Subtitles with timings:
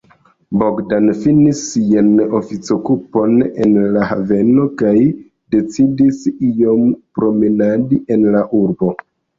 [0.61, 2.09] Bogdan finis sian
[2.39, 4.97] oficokupon en la haveno kaj
[5.57, 8.97] decidis iom promenadi en la urbo.